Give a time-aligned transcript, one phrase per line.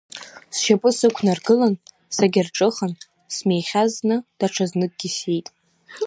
[0.55, 1.75] Сшьапы сықәнаргылан,
[2.15, 2.93] сагьарҿыхан,
[3.35, 5.47] смихьаз зны, даҽазныкгьы сиит.